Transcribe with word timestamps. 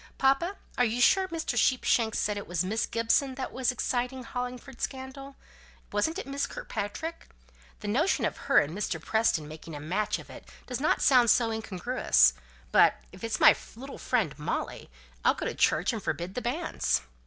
Papa, 0.17 0.55
are 0.79 0.83
you 0.83 0.99
sure 0.99 1.27
Mr. 1.27 1.55
Sheepshanks 1.55 2.17
said 2.17 2.35
it 2.35 2.47
was 2.47 2.65
Miss 2.65 2.87
Gibson 2.87 3.35
that 3.35 3.51
was 3.51 3.71
exciting 3.71 4.23
Hollingford 4.23 4.81
scandal? 4.81 5.35
Wasn't 5.91 6.17
it 6.17 6.25
Miss 6.25 6.47
Kirkpatrick? 6.47 7.27
The 7.81 7.87
notion 7.87 8.25
of 8.25 8.35
her 8.35 8.57
and 8.57 8.75
Mr. 8.75 8.99
Preston 8.99 9.47
making 9.47 9.75
a 9.75 9.79
match 9.79 10.17
of 10.17 10.31
it 10.31 10.49
doesn't 10.65 11.03
sound 11.03 11.29
so 11.29 11.51
incongruous; 11.51 12.33
but 12.71 12.95
if 13.11 13.23
it's 13.23 13.39
my 13.39 13.55
little 13.75 13.99
friend 13.99 14.39
Molly, 14.39 14.89
I'll 15.23 15.35
go 15.35 15.45
to 15.45 15.53
church 15.53 15.93
and 15.93 16.01
forbid 16.01 16.33
the 16.33 16.41
banns." 16.41 17.03